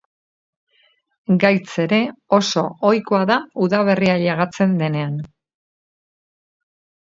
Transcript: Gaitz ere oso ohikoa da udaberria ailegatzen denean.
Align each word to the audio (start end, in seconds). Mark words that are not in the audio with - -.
Gaitz 1.43 1.73
ere 1.83 1.99
oso 2.39 2.65
ohikoa 2.91 3.21
da 3.35 3.39
udaberria 3.69 4.19
ailegatzen 4.21 4.77
denean. 4.85 5.23